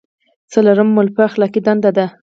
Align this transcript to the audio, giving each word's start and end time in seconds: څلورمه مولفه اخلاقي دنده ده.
څلورمه 0.51 0.91
مولفه 0.95 1.21
اخلاقي 1.29 1.59
دنده 1.67 1.91
ده. 1.97 2.05